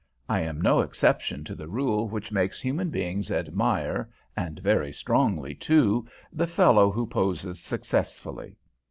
I 0.27 0.39
am 0.41 0.59
no 0.59 0.79
exception 0.79 1.43
to 1.43 1.53
the 1.53 1.67
rule 1.67 2.09
which 2.09 2.31
makes 2.31 2.59
human 2.59 2.89
beings 2.89 3.29
admire, 3.29 4.09
and 4.35 4.57
very 4.57 4.91
strongly, 4.91 5.53
too, 5.53 6.07
the 6.33 6.47
fellow 6.47 6.89
who 6.89 7.05
poses 7.05 7.59
successfully. 7.59 8.55